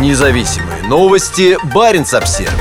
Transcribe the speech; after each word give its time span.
Независимые 0.00 0.82
новости. 0.82 1.56
Барин 1.72 2.04
обсерва 2.12 2.52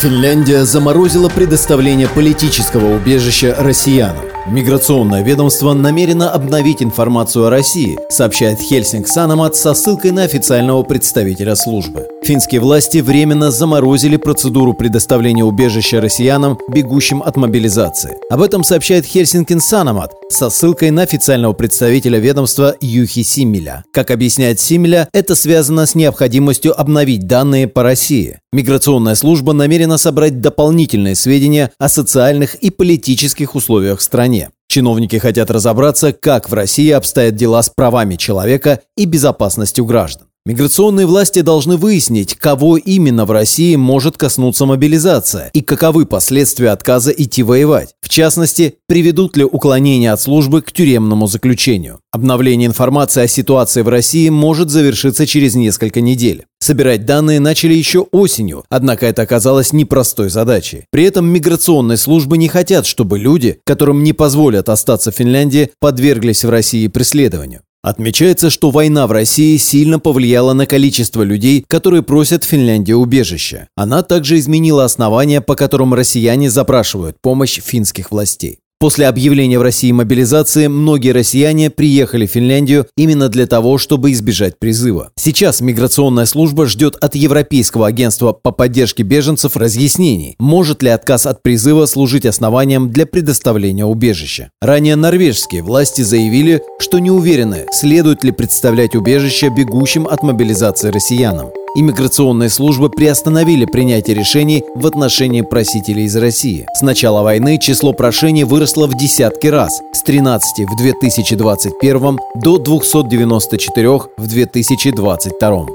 Финляндия 0.00 0.64
заморозила 0.64 1.28
предоставление 1.28 2.08
политического 2.08 2.94
убежища 2.96 3.54
россиянам. 3.58 4.31
Миграционное 4.46 5.22
ведомство 5.22 5.72
намерено 5.72 6.28
обновить 6.28 6.82
информацию 6.82 7.46
о 7.46 7.50
России, 7.50 7.96
сообщает 8.10 8.60
Хельсинг 8.60 9.06
Санамат 9.06 9.54
со 9.54 9.72
ссылкой 9.72 10.10
на 10.10 10.24
официального 10.24 10.82
представителя 10.82 11.54
службы. 11.54 12.08
Финские 12.24 12.60
власти 12.60 12.98
временно 12.98 13.52
заморозили 13.52 14.16
процедуру 14.16 14.74
предоставления 14.74 15.44
убежища 15.44 16.00
россиянам, 16.00 16.58
бегущим 16.68 17.22
от 17.22 17.36
мобилизации. 17.36 18.16
Об 18.30 18.42
этом 18.42 18.64
сообщает 18.64 19.06
Хельсинкин 19.06 19.60
Санамат 19.60 20.12
со 20.28 20.50
ссылкой 20.50 20.90
на 20.90 21.02
официального 21.02 21.52
представителя 21.52 22.18
ведомства 22.18 22.74
Юхи 22.80 23.22
Симеля. 23.22 23.84
Как 23.92 24.10
объясняет 24.10 24.58
Симеля, 24.58 25.08
это 25.12 25.36
связано 25.36 25.86
с 25.86 25.94
необходимостью 25.94 26.78
обновить 26.78 27.28
данные 27.28 27.68
по 27.68 27.84
России. 27.84 28.41
Миграционная 28.54 29.14
служба 29.14 29.54
намерена 29.54 29.96
собрать 29.96 30.42
дополнительные 30.42 31.14
сведения 31.14 31.72
о 31.78 31.88
социальных 31.88 32.54
и 32.56 32.68
политических 32.68 33.54
условиях 33.54 34.00
в 34.00 34.02
стране. 34.02 34.50
Чиновники 34.68 35.16
хотят 35.16 35.50
разобраться, 35.50 36.12
как 36.12 36.50
в 36.50 36.54
России 36.54 36.90
обстоят 36.90 37.34
дела 37.34 37.62
с 37.62 37.70
правами 37.70 38.16
человека 38.16 38.80
и 38.94 39.06
безопасностью 39.06 39.86
граждан. 39.86 40.28
Миграционные 40.44 41.06
власти 41.06 41.40
должны 41.40 41.76
выяснить, 41.76 42.34
кого 42.34 42.76
именно 42.76 43.26
в 43.26 43.30
России 43.30 43.76
может 43.76 44.16
коснуться 44.16 44.66
мобилизация 44.66 45.50
и 45.52 45.60
каковы 45.60 46.04
последствия 46.04 46.70
отказа 46.70 47.12
идти 47.12 47.44
воевать. 47.44 47.94
В 48.00 48.08
частности, 48.08 48.74
приведут 48.88 49.36
ли 49.36 49.44
уклонения 49.44 50.12
от 50.12 50.20
службы 50.20 50.60
к 50.60 50.72
тюремному 50.72 51.28
заключению. 51.28 52.00
Обновление 52.10 52.66
информации 52.66 53.22
о 53.22 53.28
ситуации 53.28 53.82
в 53.82 53.88
России 53.88 54.30
может 54.30 54.70
завершиться 54.70 55.28
через 55.28 55.54
несколько 55.54 56.00
недель. 56.00 56.44
Собирать 56.58 57.06
данные 57.06 57.38
начали 57.38 57.74
еще 57.74 58.00
осенью, 58.10 58.64
однако 58.68 59.06
это 59.06 59.22
оказалось 59.22 59.72
непростой 59.72 60.28
задачей. 60.28 60.86
При 60.90 61.04
этом 61.04 61.24
миграционные 61.24 61.98
службы 61.98 62.36
не 62.36 62.48
хотят, 62.48 62.86
чтобы 62.86 63.16
люди, 63.16 63.60
которым 63.64 64.02
не 64.02 64.12
позволят 64.12 64.68
остаться 64.68 65.12
в 65.12 65.14
Финляндии, 65.14 65.70
подверглись 65.78 66.44
в 66.44 66.50
России 66.50 66.88
преследованию. 66.88 67.60
Отмечается, 67.82 68.48
что 68.48 68.70
война 68.70 69.08
в 69.08 69.12
России 69.12 69.56
сильно 69.56 69.98
повлияла 69.98 70.52
на 70.52 70.66
количество 70.66 71.22
людей, 71.22 71.64
которые 71.66 72.04
просят 72.04 72.44
в 72.44 72.46
Финляндии 72.46 72.92
убежище. 72.92 73.66
Она 73.74 74.04
также 74.04 74.38
изменила 74.38 74.84
основания, 74.84 75.40
по 75.40 75.56
которым 75.56 75.92
россияне 75.92 76.48
запрашивают 76.48 77.16
помощь 77.20 77.60
финских 77.60 78.12
властей. 78.12 78.61
После 78.82 79.06
объявления 79.06 79.60
в 79.60 79.62
России 79.62 79.92
мобилизации 79.92 80.66
многие 80.66 81.12
россияне 81.12 81.70
приехали 81.70 82.26
в 82.26 82.32
Финляндию 82.32 82.88
именно 82.96 83.28
для 83.28 83.46
того, 83.46 83.78
чтобы 83.78 84.10
избежать 84.10 84.58
призыва. 84.58 85.12
Сейчас 85.14 85.60
миграционная 85.60 86.26
служба 86.26 86.66
ждет 86.66 86.96
от 87.00 87.14
Европейского 87.14 87.86
агентства 87.86 88.32
по 88.32 88.50
поддержке 88.50 89.04
беженцев 89.04 89.56
разъяснений, 89.56 90.34
может 90.40 90.82
ли 90.82 90.88
отказ 90.88 91.26
от 91.26 91.44
призыва 91.44 91.86
служить 91.86 92.26
основанием 92.26 92.90
для 92.90 93.06
предоставления 93.06 93.84
убежища. 93.84 94.50
Ранее 94.60 94.96
норвежские 94.96 95.62
власти 95.62 96.02
заявили, 96.02 96.60
что 96.80 96.98
не 96.98 97.12
уверены, 97.12 97.66
следует 97.70 98.24
ли 98.24 98.32
представлять 98.32 98.96
убежище 98.96 99.48
бегущим 99.56 100.08
от 100.08 100.24
мобилизации 100.24 100.90
россиянам. 100.90 101.50
Иммиграционные 101.74 102.50
службы 102.50 102.90
приостановили 102.90 103.64
принятие 103.64 104.14
решений 104.14 104.62
в 104.74 104.86
отношении 104.86 105.40
просителей 105.40 106.04
из 106.04 106.14
России. 106.16 106.66
С 106.74 106.82
начала 106.82 107.22
войны 107.22 107.58
число 107.58 107.94
прошений 107.94 108.44
выросло 108.44 108.86
в 108.86 108.94
десятки 108.94 109.46
раз– 109.46 109.80
с 109.94 110.02
13 110.02 110.66
в 110.68 110.76
2021 110.76 112.18
до 112.34 112.58
294 112.58 113.88
в 114.18 114.26
2022. 114.26 115.66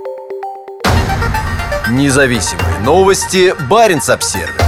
Независимые 1.94 2.80
новости. 2.86 3.56
Барин 3.68 4.02
обсервис 4.08 4.67